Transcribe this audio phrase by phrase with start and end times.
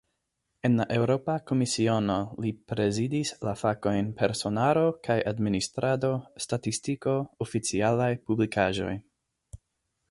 [0.67, 2.15] En la Eŭropa Komisiono,
[2.45, 6.11] li prezidis la fakojn "personaro kaj administrado,
[6.47, 7.17] statistiko,
[7.49, 8.99] oficialaj publikaĵoj".